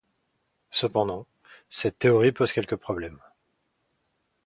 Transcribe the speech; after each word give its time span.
Cependant, 0.71 1.27
cette 1.69 1.99
théorie 1.99 2.31
pose 2.31 2.53
quelques 2.53 2.75
problèmes. 2.75 3.19